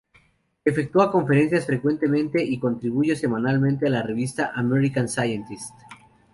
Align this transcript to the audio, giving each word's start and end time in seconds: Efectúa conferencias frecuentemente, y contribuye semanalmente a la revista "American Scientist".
Efectúa 0.65 1.11
conferencias 1.11 1.67
frecuentemente, 1.67 2.43
y 2.43 2.57
contribuye 2.57 3.15
semanalmente 3.15 3.85
a 3.85 3.91
la 3.91 4.01
revista 4.01 4.51
"American 4.55 5.07
Scientist". 5.07 5.75